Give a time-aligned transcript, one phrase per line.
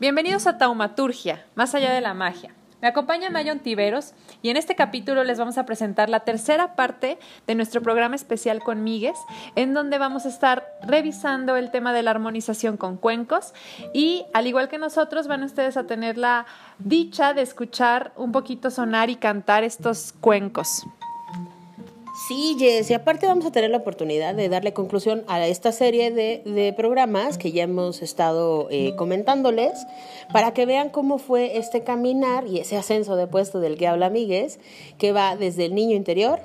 [0.00, 2.54] Bienvenidos a Taumaturgia, más allá de la magia.
[2.80, 7.18] Me acompaña Mayon Tiveros y en este capítulo les vamos a presentar la tercera parte
[7.46, 9.18] de nuestro programa especial con Migues,
[9.56, 13.52] en donde vamos a estar revisando el tema de la armonización con cuencos
[13.92, 16.46] y al igual que nosotros van ustedes a tener la
[16.78, 20.86] dicha de escuchar un poquito sonar y cantar estos cuencos.
[22.28, 26.10] Sí, Jess, y aparte vamos a tener la oportunidad de darle conclusión a esta serie
[26.10, 29.86] de, programas que ya hemos estado eh, comentándoles
[30.32, 34.10] para que vean cómo fue este caminar y ese ascenso de puesto del que habla
[34.10, 34.50] Miguel,
[34.98, 36.40] que va desde el niño interior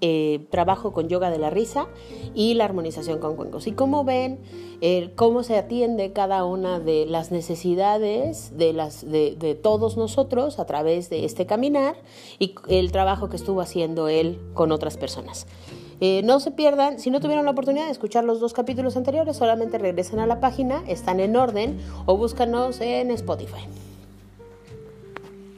[0.00, 1.86] eh, trabajo con yoga de la risa
[2.34, 3.66] y la armonización con cuencos.
[3.66, 4.38] Y como ven,
[5.16, 11.10] cómo se atiende cada una de las necesidades de, las, de, todos nosotros a través
[11.10, 11.96] de este caminar
[12.38, 15.46] y el trabajo que estuvo haciendo él con otras personas.
[16.00, 19.36] Eh, no se pierdan, si no tuvieron la oportunidad de escuchar los dos capítulos anteriores,
[19.36, 23.66] solamente regresen a la página, están en orden o búscanos en Spotify.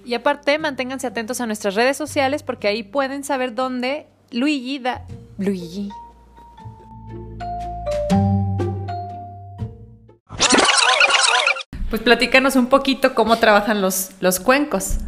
[0.05, 5.05] Y aparte, manténganse atentos a nuestras redes sociales porque ahí pueden saber dónde Luigi da...
[5.39, 5.89] Luigi.
[11.89, 14.99] Pues platícanos un poquito cómo trabajan los, los cuencos.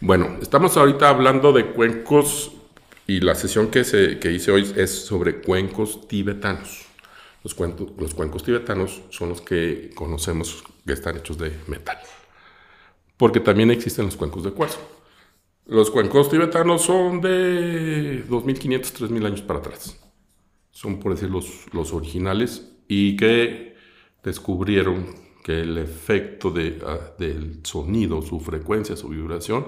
[0.00, 2.52] Bueno, estamos ahorita hablando de cuencos
[3.06, 6.84] y la sesión que, se, que hice hoy es sobre cuencos tibetanos.
[7.42, 7.56] Los,
[7.98, 11.98] los cuencos tibetanos son los que conocemos que están hechos de metal.
[13.16, 14.99] Porque también existen los cuencos de cuarzo.
[15.70, 19.96] Los cuencos tibetanos son de 2.500, 3.000 años para atrás.
[20.72, 23.76] Son, por decir, los, los originales y que
[24.24, 25.06] descubrieron
[25.44, 29.66] que el efecto de, ah, del sonido, su frecuencia, su vibración,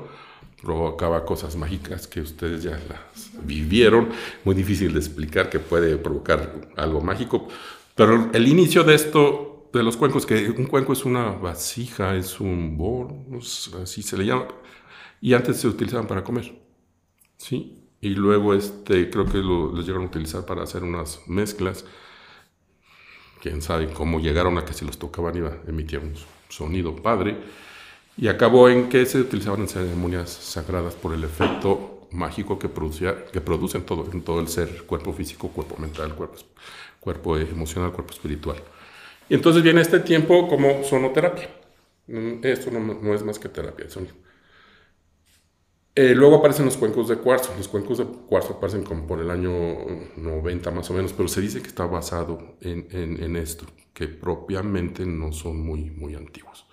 [0.60, 4.08] provocaba cosas mágicas que ustedes ya las vivieron.
[4.42, 7.46] Muy difícil de explicar que puede provocar algo mágico.
[7.94, 12.40] Pero el inicio de esto, de los cuencos, que un cuenco es una vasija, es
[12.40, 13.38] un bol,
[13.80, 14.48] así se le llama
[15.22, 16.52] y antes se utilizaban para comer.
[17.38, 17.78] ¿sí?
[18.00, 21.84] Y luego este, creo que lo, llegaron a utilizar para hacer unas mezclas.
[23.40, 26.14] Quién sabe cómo llegaron a que si los tocaban iba a emitir un
[26.48, 27.36] sonido padre.
[28.16, 33.24] Y acabó en que se utilizaban en ceremonias sagradas por el efecto mágico que, producía,
[33.26, 36.36] que produce en todo, en todo el ser, cuerpo físico, cuerpo mental, cuerpo,
[36.98, 38.56] cuerpo emocional, cuerpo espiritual.
[39.28, 41.48] Y entonces viene este tiempo como sonoterapia.
[42.08, 44.14] Mm, esto no, no es más que terapia sonido.
[45.94, 47.54] Eh, luego aparecen los cuencos de cuarzo.
[47.56, 49.50] Los cuencos de cuarzo aparecen como por el año
[50.16, 55.32] 90 más o menos, pero se dice que está basado en, esto, que propiamente no
[55.32, 56.66] son muy, muy antiguos.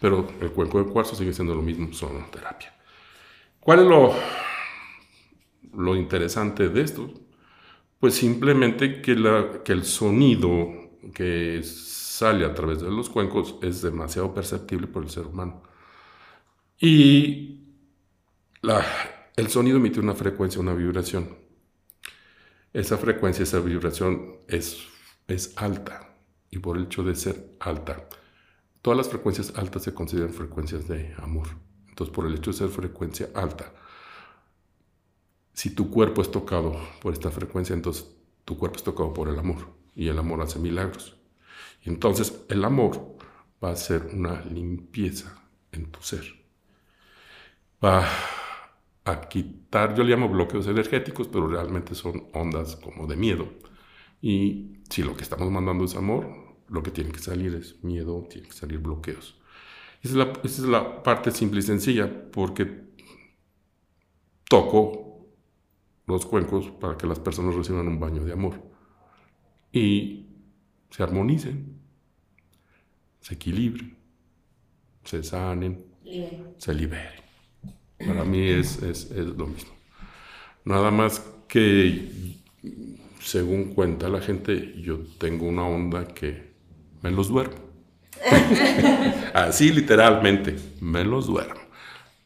[0.00, 2.74] Pero el cuenco de cuarzo sigue siendo lo mismo, sonoterapia.
[3.60, 4.12] ¿Cuál es lo,
[5.72, 7.10] lo interesante de esto?
[8.00, 10.68] Pues simplemente que, la, que el sonido
[11.14, 15.62] que sale a través de los cuencos es demasiado perceptible por el ser humano.
[16.78, 17.63] Y
[19.36, 21.36] el sonido emite una frecuencia, una vibración.
[22.72, 24.78] Esa frecuencia, esa vibración es,
[25.28, 26.16] es alta
[26.50, 28.08] y por el hecho de ser alta,
[28.82, 31.48] todas las frecuencias altas se consideran frecuencias de amor.
[31.88, 33.72] Entonces, por el hecho de ser frecuencia alta,
[35.52, 38.06] si tu cuerpo es tocado por esta frecuencia, entonces
[38.44, 41.16] tu cuerpo es tocado por el amor y el amor hace milagros.
[41.82, 43.16] Entonces el amor
[43.62, 45.38] va a ser una limpieza
[45.70, 46.24] en tu ser.
[47.82, 48.08] Va
[49.04, 53.48] a quitar, yo le llamo bloqueos energéticos, pero realmente son ondas como de miedo.
[54.22, 56.26] Y si lo que estamos mandando es amor,
[56.68, 59.38] lo que tiene que salir es miedo, tiene que salir bloqueos.
[60.02, 62.84] Esa es la, esa es la parte simple y sencilla, porque
[64.48, 65.26] toco
[66.06, 68.60] los cuencos para que las personas reciban un baño de amor
[69.72, 70.26] y
[70.90, 71.80] se armonicen,
[73.20, 73.96] se equilibren,
[75.04, 75.84] se sanen,
[76.58, 77.23] se liberen.
[78.06, 79.72] Para mí es, es, es lo mismo.
[80.64, 82.08] Nada más que,
[83.20, 86.54] según cuenta la gente, yo tengo una onda que
[87.02, 87.56] me los duermo.
[89.34, 91.60] Así literalmente, me los duermo.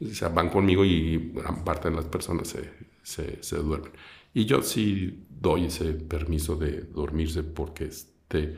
[0.01, 2.73] O sea, van conmigo y gran parte de las personas se,
[3.03, 3.91] se, se, duermen.
[4.33, 8.57] Y yo sí doy ese permiso de dormirse porque este,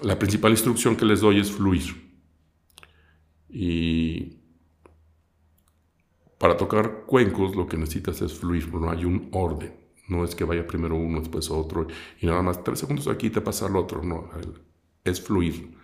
[0.00, 2.10] la principal instrucción que les doy es fluir.
[3.48, 4.39] Y
[6.40, 9.74] para tocar cuencos lo que necesitas es fluir, no hay un orden.
[10.08, 11.86] No es que vaya primero uno, después otro,
[12.18, 14.02] y nada más tres segundos aquí te pasa el otro.
[14.02, 14.30] No,
[15.04, 15.76] es fluir.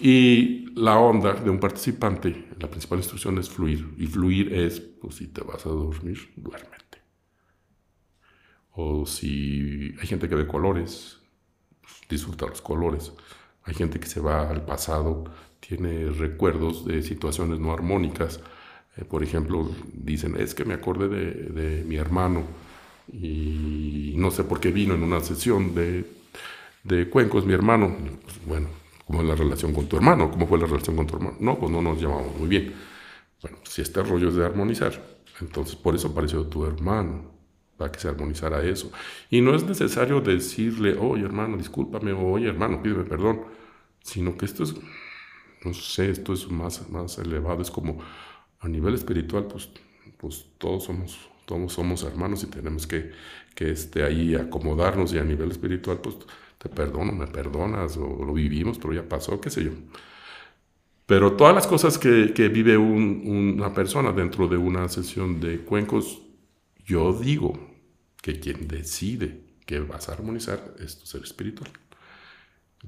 [0.00, 3.94] Y la onda de un participante, la principal instrucción es fluir.
[3.98, 6.98] Y fluir es, pues si te vas a dormir, duérmete.
[8.72, 11.20] O si hay gente que ve colores,
[11.80, 13.12] pues, disfruta los colores.
[13.62, 15.22] Hay gente que se va al pasado,
[15.60, 18.40] tiene recuerdos de situaciones no armónicas.
[18.98, 22.42] Eh, por ejemplo, dicen, es que me acordé de, de, mi hermano
[23.12, 26.04] y no sé por qué vino en una sesión de,
[26.84, 27.96] de cuencos mi hermano.
[28.24, 28.68] Pues, bueno,
[29.06, 30.30] ¿cómo es la relación con tu hermano?
[30.30, 31.36] ¿Cómo fue la relación con tu hermano?
[31.40, 32.74] No, pues no nos llevamos muy bien.
[33.42, 35.00] Bueno, si este rollo es de armonizar,
[35.40, 37.38] entonces por eso apareció tu hermano
[37.76, 38.90] para que se armonizara eso.
[39.30, 43.42] Y no es necesario decirle, oye hermano, discúlpame, o oye hermano, pídeme perdón,
[44.02, 44.74] sino que esto es,
[45.64, 48.00] no sé, esto es más, más elevado, es como
[48.60, 49.70] a nivel espiritual, pues,
[50.18, 53.10] pues todos somos todos somos hermanos y tenemos que,
[53.54, 56.16] que este, ahí acomodarnos y a nivel espiritual, pues
[56.58, 59.70] te perdono, me perdonas, o lo vivimos, pero ya pasó, qué sé yo.
[61.06, 66.20] Pero todas las cosas que, que vive una persona dentro de una sesión de cuencos,
[66.84, 67.58] yo digo
[68.20, 71.70] que quien decide que vas a armonizar es tu ser espiritual.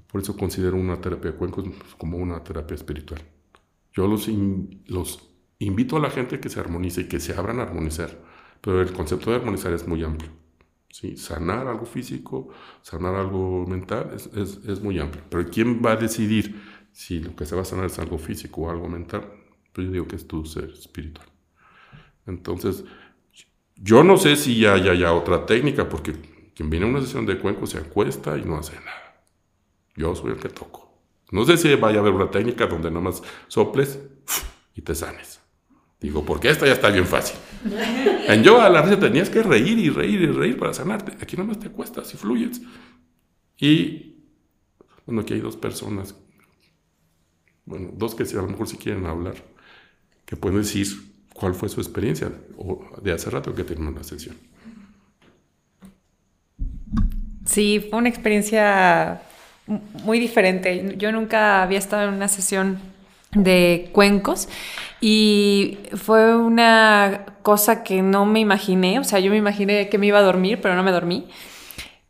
[0.06, 1.64] Por eso considero una terapia de cuencos
[1.96, 3.22] como una terapia espiritual.
[3.94, 4.28] Yo los,
[4.87, 5.30] los
[5.61, 8.19] invito a la gente que se armonice y que se abran a armonizar,
[8.61, 10.31] pero el concepto de armonizar es muy amplio.
[10.91, 11.17] ¿sí?
[11.17, 12.49] Sanar algo físico,
[12.83, 15.23] sanar algo mental, es, es, es muy amplio.
[15.31, 16.61] Pero ¿quién va a decidir
[16.93, 19.25] si lo que se va a sanar es algo físico o algo mental?
[19.73, 21.27] Pues yo digo que es tu ser espiritual.
[22.27, 22.85] Entonces,
[23.77, 26.15] yo no sé si ya haya otra técnica, porque
[26.55, 29.25] quien viene a una sesión de cuenco se acuesta y no hace nada.
[29.97, 30.91] Yo soy el que toco.
[31.31, 34.01] No sé si vaya a haber una técnica donde nada más soples
[34.75, 35.40] y te sanes.
[36.00, 37.37] Digo, porque esta ya está bien fácil.
[38.26, 41.12] En yoga la risa tenías que reír y reír y reír para sanarte.
[41.23, 42.62] Aquí nada más te acuestas y fluyes.
[43.58, 44.25] Y,
[45.05, 46.14] bueno, aquí hay dos personas,
[47.67, 49.35] bueno, dos que a lo mejor si quieren hablar,
[50.25, 50.87] que pueden decir
[51.35, 52.32] cuál fue su experiencia
[53.03, 54.37] de hace rato que terminó la sesión.
[57.44, 59.23] Sí, fue una experiencia
[60.05, 60.94] muy diferente.
[60.96, 62.79] Yo nunca había estado en una sesión
[63.32, 64.49] de cuencos
[65.00, 70.06] y fue una cosa que no me imaginé, o sea, yo me imaginé que me
[70.06, 71.29] iba a dormir, pero no me dormí.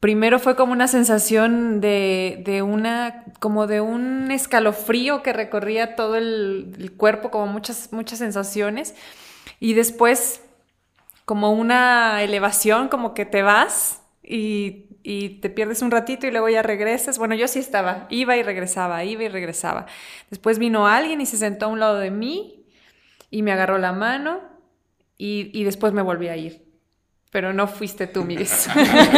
[0.01, 6.17] Primero fue como una sensación de, de una, como de un escalofrío que recorría todo
[6.17, 8.95] el, el cuerpo, como muchas, muchas sensaciones.
[9.61, 10.41] Y después
[11.27, 16.49] como una elevación, como que te vas y, y, te pierdes un ratito y luego
[16.49, 17.19] ya regresas.
[17.19, 19.87] Bueno, yo sí estaba, iba y regresaba, iba y regresaba.
[20.31, 22.67] Después vino alguien y se sentó a un lado de mí
[23.31, 24.41] y me agarró la mano
[25.17, 26.71] y, y después me volví a ir.
[27.31, 28.49] Pero no fuiste tú, Miguel.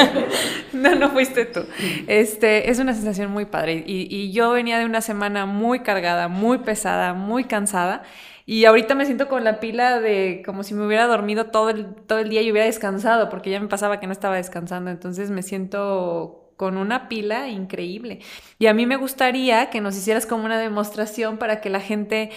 [0.75, 1.65] no, no fuiste tú.
[2.07, 3.83] Este, es una sensación muy padre.
[3.87, 8.03] Y, y yo venía de una semana muy cargada, muy pesada, muy cansada.
[8.45, 11.95] Y ahorita me siento con la pila de como si me hubiera dormido todo el,
[11.95, 14.91] todo el día y hubiera descansado, porque ya me pasaba que no estaba descansando.
[14.91, 18.21] Entonces me siento con una pila increíble.
[18.59, 22.31] Y a mí me gustaría que nos hicieras como una demostración para que la gente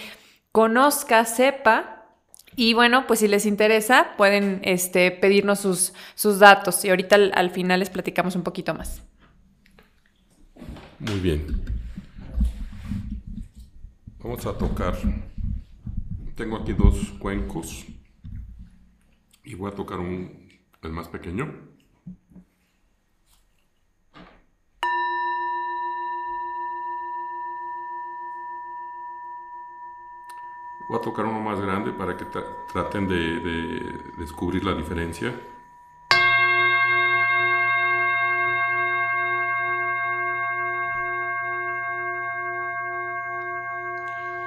[0.52, 2.04] conozca, sepa.
[2.54, 6.84] Y bueno, pues si les interesa, pueden este, pedirnos sus, sus datos.
[6.84, 9.02] Y ahorita al, al final les platicamos un poquito más.
[10.98, 11.46] Muy bien.
[14.22, 14.96] Vamos a tocar
[16.36, 17.86] tengo aquí dos cuencos
[19.42, 20.48] y voy a tocar un,
[20.82, 21.50] el más pequeño.
[30.88, 32.26] Voy a tocar uno más grande para que
[32.72, 35.34] traten de, de descubrir la diferencia.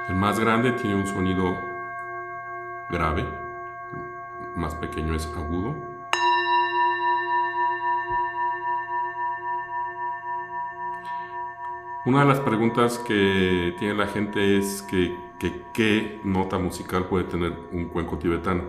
[0.08, 1.69] El más grande tiene un sonido
[2.90, 3.26] grave,
[4.56, 5.74] más pequeño es agudo.
[12.06, 15.16] Una de las preguntas que tiene la gente es que,
[15.74, 18.64] qué nota musical puede tener un cuenco tibetano.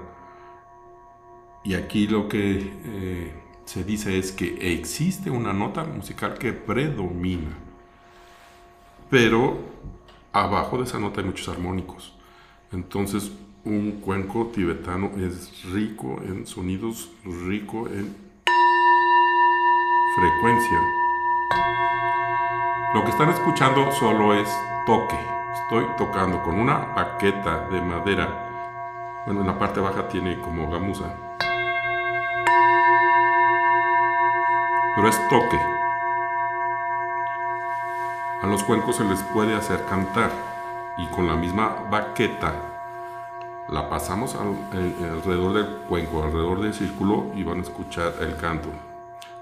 [1.64, 3.34] Y aquí lo que eh,
[3.66, 7.58] se dice es que existe una nota musical que predomina,
[9.10, 9.60] pero
[10.34, 12.14] abajo de esa nota hay muchos armónicos.
[12.72, 13.32] Entonces,
[13.64, 18.16] un cuenco tibetano es rico en sonidos, rico en
[20.16, 20.80] frecuencia.
[22.94, 24.50] Lo que están escuchando solo es
[24.86, 25.18] toque.
[25.54, 29.24] Estoy tocando con una baqueta de madera.
[29.26, 31.14] Bueno, en la parte baja tiene como gamuza.
[34.96, 35.60] Pero es toque.
[38.42, 40.32] A los cuencos se les puede hacer cantar
[40.98, 42.72] y con la misma baqueta
[43.72, 44.54] la pasamos al,
[45.02, 48.68] alrededor del cuenco, alrededor del círculo y van a escuchar el canto.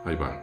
[0.06, 0.40] Ahí va.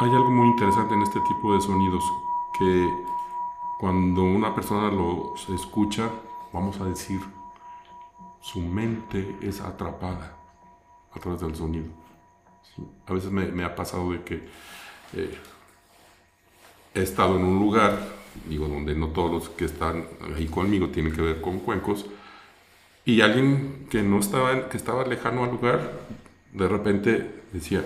[0.00, 2.12] Hay algo muy interesante en este tipo de sonidos
[2.52, 3.11] que
[3.82, 6.08] cuando una persona los escucha,
[6.52, 7.20] vamos a decir,
[8.40, 10.36] su mente es atrapada
[11.12, 11.86] a través del sonido.
[13.08, 14.34] A veces me, ha pasado de que
[15.14, 15.36] eh,
[16.94, 17.98] he estado en un lugar,
[18.48, 22.06] digo, donde no todos los que están ahí conmigo tienen que ver con cuencos,
[23.04, 25.90] y alguien que no estaba, que estaba lejano al lugar,
[26.52, 27.84] de repente decía,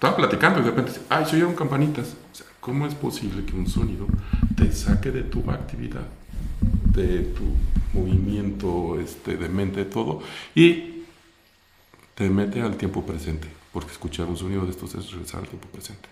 [0.00, 2.16] estaba platicando y de repente, ay, se oyeron campanitas.
[2.32, 4.06] O sea, ¿cómo es posible que un sonido
[4.56, 6.06] te saque de tu actividad,
[6.94, 7.42] de tu
[7.92, 10.22] movimiento este, de mente, todo,
[10.54, 11.04] y
[12.14, 13.46] te mete al tiempo presente?
[13.74, 16.08] Porque escuchar un sonido de estos es regresar al tiempo presente.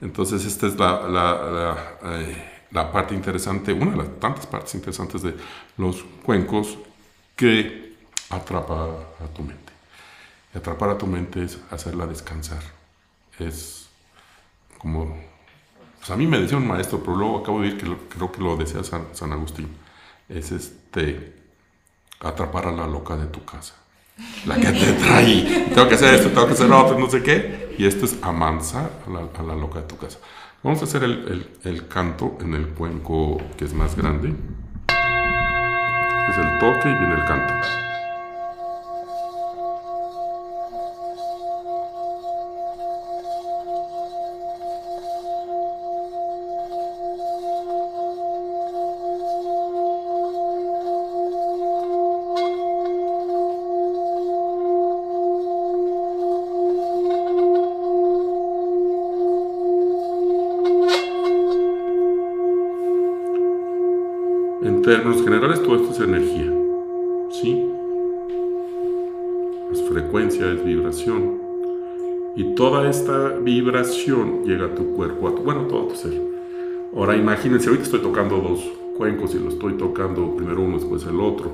[0.00, 5.22] Entonces, esta es la, la, eh, la, parte interesante, una de las tantas partes interesantes
[5.22, 5.36] de
[5.76, 6.76] los cuencos
[7.36, 7.94] que
[8.30, 9.72] atrapa a tu mente.
[10.52, 12.75] Y atrapar a tu mente es hacerla descansar.
[13.38, 13.88] Es
[14.78, 15.16] como...
[15.98, 18.40] Pues a mí me decía un maestro, pero luego acabo de oír que creo que
[18.40, 19.68] lo decía San, Agustín.
[20.28, 21.34] Es este...
[22.20, 23.74] Atrapar a la loca de tu casa
[24.46, 27.22] la que te trae, tengo que hacer esto, tengo que hacer lo otro, no sé
[27.22, 27.74] qué.
[27.78, 30.18] Y esto es amansar a la, a la loca de tu casa.
[30.62, 34.30] Vamos a hacer el, el, el, canto en el cuenco que es más grande.
[36.30, 37.54] Es el toque y viene el canto.
[64.86, 66.52] Términos generales, todo esto es energía.
[67.32, 67.66] ¿Sí?
[69.72, 71.40] Es frecuencia, es vibración.
[72.36, 76.22] Y toda esta vibración llega a tu cuerpo, a tu, bueno, todo tu ser.
[76.94, 78.60] Ahora imagínense, ahorita estoy tocando dos
[78.96, 81.50] cuencos y lo estoy tocando primero uno, después el otro.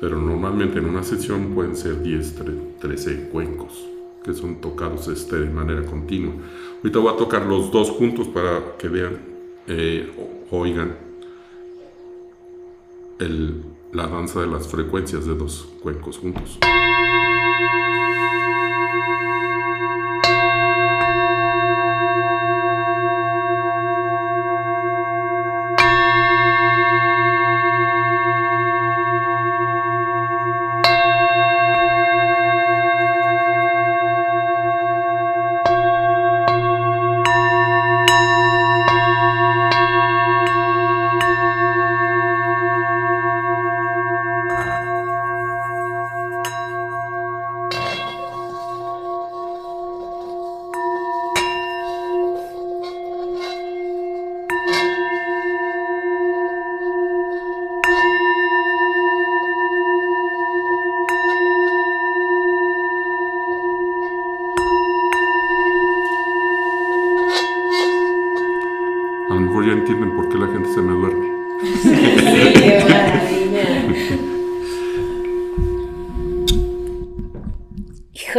[0.00, 2.34] Pero normalmente en una sesión pueden ser 10,
[2.80, 3.86] 13 cuencos
[4.24, 6.32] que son tocados este, de manera continua.
[6.76, 9.18] Ahorita voy a tocar los dos juntos para que vean,
[9.66, 10.10] eh,
[10.50, 11.07] oigan
[13.18, 16.58] el, la danza de las frecuencias de dos cuencos juntos.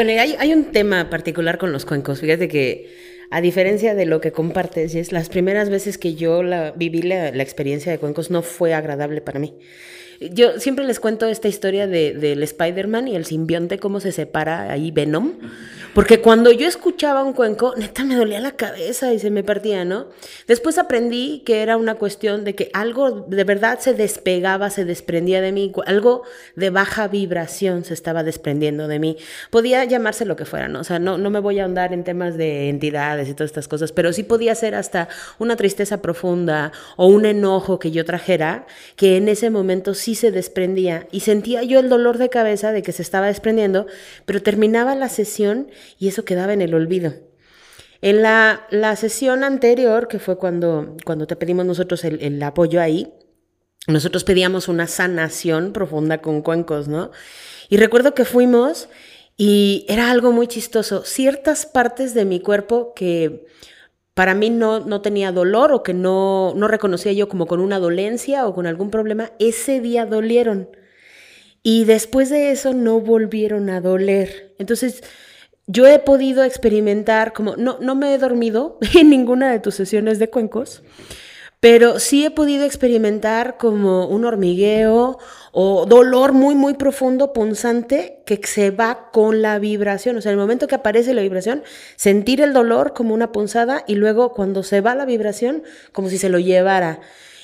[0.08, 2.22] Hay, un tema particular con los cuencos.
[2.22, 2.90] Fíjate que,
[3.30, 7.44] a diferencia de lo que compartes, es las primeras veces que yo la, viví la
[7.44, 9.56] experiencia de cuencos no fue agradable para mí.
[10.20, 14.72] Yo siempre les cuento esta historia de, del Spider-Man y el simbionte, cómo se separa
[14.72, 15.34] ahí Venom.
[15.94, 19.86] Porque cuando yo escuchaba un cuenco, neta me dolía la cabeza y se me partía,
[19.86, 20.08] ¿no?
[20.48, 25.42] Después aprendí que era una cuestión de que algo de verdad se despegaba, se desprendía
[25.42, 26.24] de mí, algo
[26.56, 29.18] de baja vibración se estaba desprendiendo de mí.
[29.50, 30.82] Podía llamarse lo que fuera, ¿no?
[30.82, 33.68] O sea, no, no me voy a ahondar en temas de entidades y todas estas
[33.68, 35.10] cosas, pero sí podía ser hasta
[35.40, 40.32] una tristeza profunda o un enojo que yo trajera, que en ese momento sí se
[40.32, 43.88] desprendía y sentía yo el dolor de cabeza de que se estaba desprendiendo,
[44.26, 47.14] pero terminaba la sesión y eso quedaba en el olvido.
[48.02, 53.14] En la, sesión anterior, que fue cuando, cuando te pedimos nosotros el, el apoyo ahí,
[53.88, 57.12] nosotros pedíamos una sanación profunda con cuencos, ¿no?
[57.70, 58.88] Y recuerdo que fuimos
[59.36, 61.04] y era algo muy chistoso.
[61.06, 63.46] Ciertas partes de mi cuerpo que
[64.20, 67.80] para mí no, no tenía dolor o que no, no reconocía yo como con una
[67.80, 70.68] dolencia o con algún problema, ese día dolieron.
[71.64, 74.54] Y después de eso no volvieron a doler.
[74.60, 75.06] Entonces,
[75.68, 80.20] yo he podido experimentar como, no, no me he dormido en ninguna de tus sesiones
[80.20, 80.84] de cuencos,
[81.60, 85.18] pero sí he podido experimentar como un hormigueo
[85.52, 90.16] o dolor muy, muy profundo, punzante, que se va con la vibración.
[90.18, 91.64] O sea, el momento que aparece la vibración,
[91.98, 96.18] sentir el dolor como una punzada y luego cuando se va la vibración, como si
[96.18, 97.02] se lo llevara.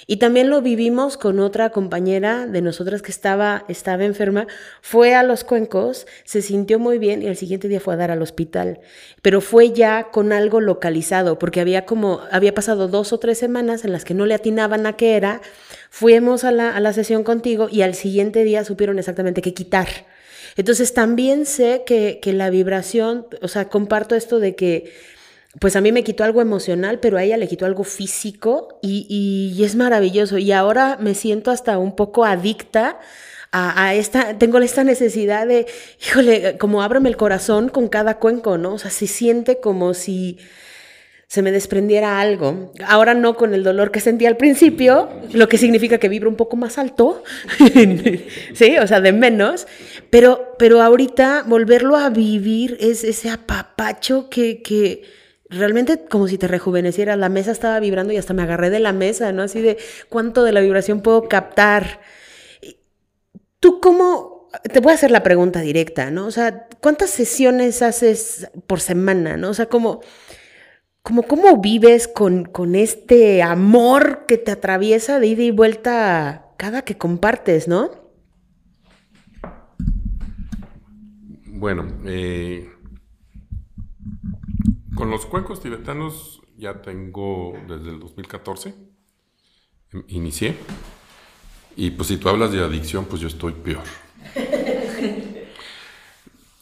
[0.08, 4.46] Y también lo vivimos con otra compañera de nosotras que estaba, estaba enferma,
[4.82, 8.12] fue a los cuencos, se sintió muy bien y el siguiente día fue a dar
[8.12, 8.80] al hospital,
[9.24, 13.84] pero fue ya con algo localizado, porque había como, había pasado dos o tres semanas
[13.84, 15.42] en las que no le atinaban a qué era,
[15.90, 19.88] fuimos a la, a la sesión contigo y al siguiente día supieron exactamente qué quitar.
[20.56, 24.94] Entonces también sé que, que la vibración, o sea, comparto esto de que
[25.60, 29.62] pues a mí me quitó algo emocional, pero a ella le quitó algo físico y,
[29.64, 30.38] es maravilloso.
[30.38, 33.00] Y ahora me siento hasta un poco adicta
[33.52, 35.66] a, esta, tengo esta necesidad de,
[36.06, 38.74] híjole, como ábreme el corazón con cada cuenco, ¿no?
[38.74, 40.40] O sea, se siente como si
[41.28, 42.74] se me desprendiera algo.
[42.86, 46.36] Ahora no con el dolor que sentí al principio, lo que significa que vibro un
[46.36, 47.24] poco más alto,
[48.54, 49.68] sí, o sea, de menos,
[50.10, 56.48] pero, pero ahorita volverlo a vivir es ese apapacho que, que realmente como si te
[56.48, 59.44] rejuveneciera, la mesa estaba vibrando y hasta me agarré de la mesa, ¿no?
[59.44, 59.78] Así de
[60.10, 62.02] cuánto de la vibración puedo captar.
[63.60, 66.26] ¿Tú cómo, te voy a hacer la pregunta directa, ¿no?
[66.28, 69.50] O sea, ¿cuántas sesiones haces por semana, ¿no?
[69.50, 70.02] O sea, ¿cómo,
[71.02, 76.84] cómo, cómo vives con, con este amor que te atraviesa de ida y vuelta cada
[76.84, 78.06] que compartes, ¿no?
[81.48, 82.70] Bueno, eh,
[84.96, 88.74] con los cuencos tibetanos ya tengo desde el 2014.
[89.92, 90.58] Em, inicié.
[91.76, 93.84] Y pues si tú hablas de adicción, pues yo estoy peor.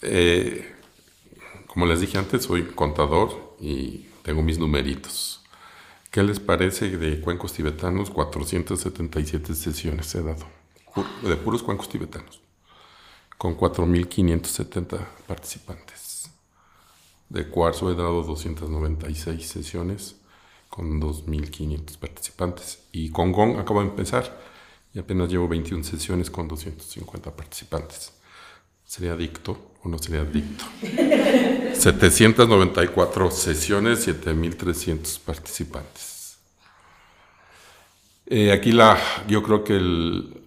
[0.06, 0.70] Eh,
[1.66, 5.42] como les dije antes, soy contador y tengo mis numeritos.
[6.12, 8.12] ¿Qué les parece de cuencos tibetanos?
[8.12, 10.46] 477 sesiones he dado,
[11.24, 12.42] de puros cuencos tibetanos,
[13.38, 16.03] con 4.570 participantes.
[17.34, 20.18] De cuarzo he dado 296 sesiones
[20.70, 22.84] con 2.500 participantes.
[22.92, 24.40] Y con Gong acabo de empezar
[24.94, 28.14] y apenas llevo 21 sesiones con 250 participantes.
[28.86, 30.64] ¿Sería adicto o no sería adicto?
[31.74, 36.38] 794 sesiones, 7.300 participantes.
[38.28, 40.40] Eh, aquí la, yo creo que el,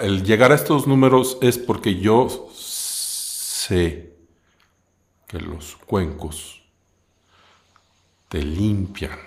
[0.00, 4.13] el llegar a estos números es porque yo sé
[5.34, 6.62] que los cuencos
[8.28, 9.18] te limpian,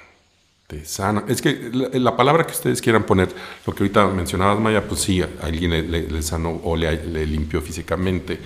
[0.65, 1.25] te sanan.
[1.27, 3.29] Es que la, palabra que ustedes quieran poner,
[3.65, 8.39] lo que ahorita mencionabas, Maya, pues sí, alguien le, sanó o le, limpió físicamente.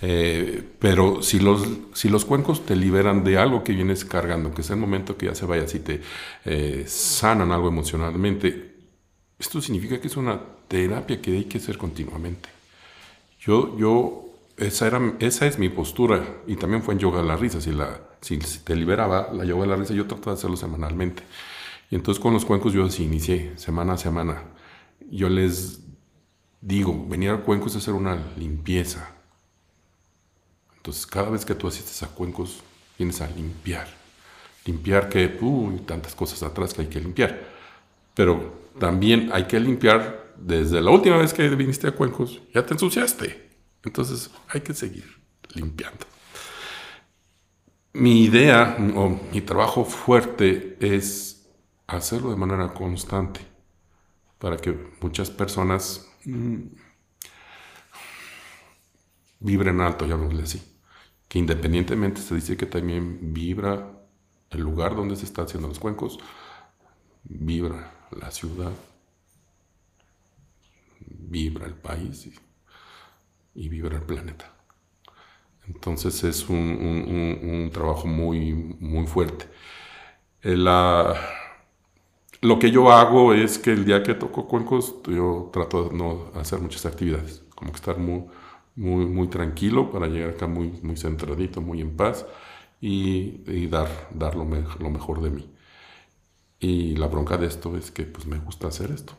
[0.00, 4.62] Eh, pero si los, si los cuencos te liberan de algo que vienes cargando, que
[4.62, 6.00] es el momento que ya se vaya, si te
[6.44, 8.74] eh, sanan algo emocionalmente,
[9.38, 12.48] esto significa que es una terapia que hay que hacer continuamente.
[13.40, 14.27] Yo, yo
[14.58, 16.42] esa, era, esa es mi postura.
[16.46, 17.60] Y también fue en yoga de la risa.
[17.60, 21.22] Si, la, si, te liberaba la yoga de la risa, yo trataba de hacerlo semanalmente.
[21.90, 24.42] Y entonces con los cuencos yo así inicié, semana a semana.
[25.10, 25.80] Yo les
[26.60, 29.14] digo, venir a cuencos es hacer una limpieza.
[30.76, 32.62] Entonces cada vez que tú asistes a cuencos,
[32.98, 33.88] vienes a limpiar.
[34.66, 37.40] Limpiar que, uy, tantas cosas atrás que hay que limpiar.
[38.14, 42.74] Pero también hay que limpiar desde la última vez que viniste a cuencos, ya te
[42.74, 43.47] ensuciaste.
[43.84, 45.22] Entonces hay que seguir
[45.54, 46.06] limpiando.
[47.92, 51.48] Mi idea o mi trabajo fuerte es
[51.86, 53.40] hacerlo de manera constante
[54.38, 56.58] para que muchas personas mm,
[59.40, 60.62] vibren alto, llamémosle así.
[61.28, 63.98] Que independientemente se dice que también vibra
[64.50, 66.18] el lugar donde se están haciendo los cuencos,
[67.24, 68.72] vibra la ciudad,
[71.00, 72.30] vibra el país
[73.66, 74.52] vibra el planeta.
[75.66, 79.46] Entonces es un, trabajo muy, muy fuerte.
[80.42, 80.56] Eh,
[82.40, 86.30] lo que yo hago es que el día que toco cuencos, yo trato de no
[86.34, 88.24] hacer muchas actividades, como que estar muy,
[88.76, 92.26] muy, muy tranquilo para llegar acá muy, muy centradito, muy en paz
[92.80, 95.50] y, dar, dar lo, lo, mejor de mí.
[96.60, 99.14] Y la bronca de esto es que pues me gusta hacer esto.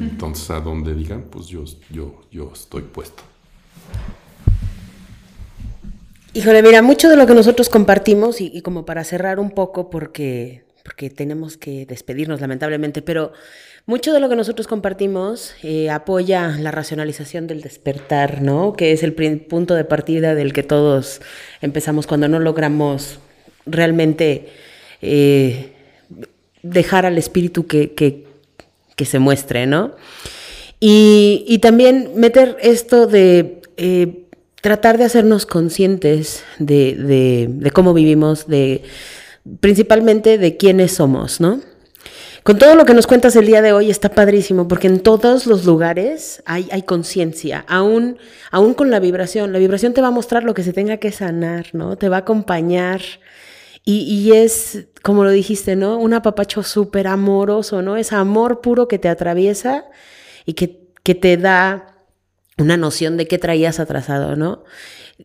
[0.00, 3.22] Entonces a donde digan, pues yo, yo, yo estoy puesto.
[6.34, 10.62] Híjole, mira, mucho de lo que nosotros compartimos, y, como para cerrar un poco, porque,
[10.84, 13.32] porque tenemos que despedirnos lamentablemente, pero
[13.86, 18.74] mucho de lo que nosotros compartimos eh, apoya la racionalización del despertar, ¿no?
[18.74, 21.20] Que es el punto de partida del que todos
[21.60, 23.18] empezamos cuando no logramos
[23.66, 24.48] realmente...
[25.02, 25.72] Eh,
[26.62, 28.24] dejar al espíritu que, que,
[28.96, 29.92] que se muestre, ¿no?
[30.80, 34.28] Y, y, también meter esto de eh,
[34.60, 38.82] tratar de hacernos conscientes de, cómo vivimos, de
[39.60, 41.60] principalmente de quiénes somos, ¿no?
[42.42, 45.46] Con todo lo que nos cuentas el día de hoy está padrísimo, porque en todos
[45.46, 48.18] los lugares hay, conciencia, aún,
[48.50, 49.52] aún con la vibración.
[49.52, 51.96] La vibración te va a mostrar lo que se tenga que sanar, ¿no?
[51.96, 53.00] Te va a acompañar.
[53.84, 55.98] Y, es, como lo dijiste, ¿no?
[55.98, 57.96] Un apapacho súper amoroso, ¿no?
[57.96, 59.84] Es amor puro que te atraviesa
[60.44, 61.97] y que te da
[62.58, 64.64] una noción de qué traías atrasado, ¿no?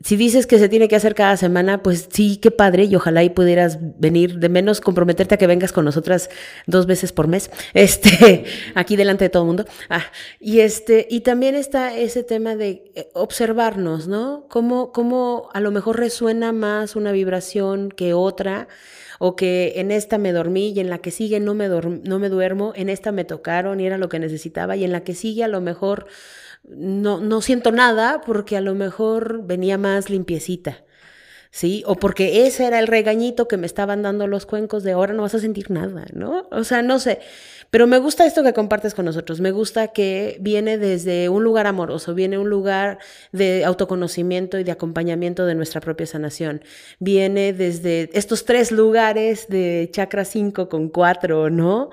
[0.03, 3.23] Si dices que se tiene que hacer cada semana, pues sí, qué padre y ojalá
[3.23, 6.31] y pudieras venir, de menos comprometerte a que vengas con nosotras
[6.65, 9.65] dos veces por mes, este, aquí delante de todo el mundo.
[9.89, 10.05] Ah,
[10.39, 14.47] y este, y también está ese tema de eh, observarnos, ¿no?
[14.49, 18.67] Cómo, cómo a lo mejor resuena más una vibración que otra
[19.19, 22.29] o que en esta me dormí y en la que sigue no me, no me
[22.29, 25.43] duermo, en esta me tocaron y era lo que necesitaba y en la que sigue
[25.43, 26.07] a lo mejor
[26.63, 30.83] no, no siento nada porque a lo mejor venía más limpiecita.
[31.53, 31.83] ¿sí?
[31.85, 35.21] O porque ese era el regañito que me estaban dando los cuencos de ahora no
[35.21, 36.47] vas a sentir nada, ¿no?
[36.51, 37.19] O sea, no sé.
[37.69, 39.39] Pero me gusta esto que compartes con nosotros.
[39.39, 42.97] Me gusta que viene desde un lugar amoroso, viene un lugar
[43.31, 46.63] de autoconocimiento y de acompañamiento de nuestra propia sanación.
[46.99, 51.91] Viene desde estos tres lugares de chakra 5 con 4, ¿no?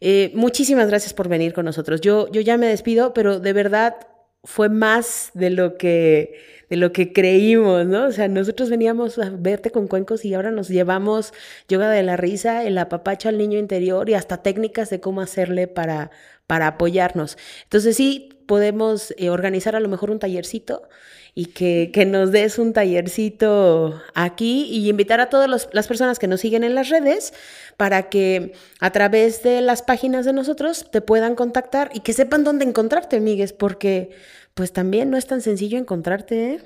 [0.00, 2.00] Eh, muchísimas gracias por venir con nosotros.
[2.00, 3.96] Yo, yo ya me despido, pero de verdad
[4.44, 8.06] fue más de lo que de lo que creímos, ¿no?
[8.06, 11.32] O sea, nosotros veníamos a verte con cuencos y ahora nos llevamos
[11.68, 15.66] yoga de la risa, el apapacho al niño interior y hasta técnicas de cómo hacerle
[15.66, 16.10] para,
[16.46, 17.38] para apoyarnos.
[17.64, 20.88] Entonces sí, podemos eh, organizar a lo mejor un tallercito
[21.34, 26.26] y que, que, nos des un tallercito aquí y invitar a todas las personas que
[26.26, 27.32] nos siguen en las redes
[27.78, 32.42] para que a través de las páginas de nosotros te puedan contactar y que sepan
[32.42, 34.10] dónde encontrarte, Migues, porque
[34.54, 36.60] pues también no es tan sencillo encontrarte, ¿eh?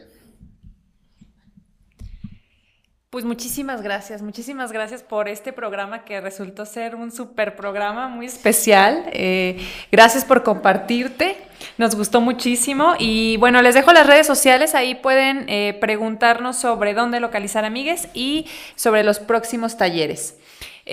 [3.10, 8.24] Pues muchísimas gracias, muchísimas gracias por este programa que resultó ser un super programa muy
[8.24, 9.04] especial.
[9.12, 11.36] Eh, gracias por compartirte,
[11.76, 16.94] nos gustó muchísimo y bueno, les dejo las redes sociales, ahí pueden eh, preguntarnos sobre
[16.94, 18.46] dónde localizar amigues y
[18.76, 20.38] sobre los próximos talleres.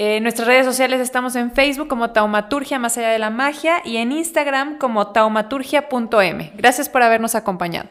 [0.01, 3.97] Eh, nuestras redes sociales estamos en Facebook como Taumaturgia Más Allá de la Magia y
[3.97, 6.53] en Instagram como taumaturgia.m.
[6.55, 7.89] Gracias por habernos acompañado.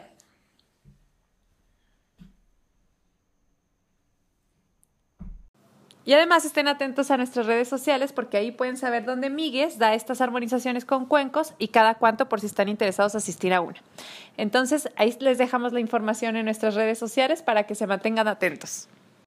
[6.03, 9.93] Y además estén atentos a nuestras redes sociales porque ahí pueden saber dónde Migues da
[9.93, 13.83] estas armonizaciones con cuencos y cada cuánto por si están interesados asistir a una.
[14.35, 18.89] Entonces ahí les dejamos la información en nuestras redes sociales para que se mantengan atentos.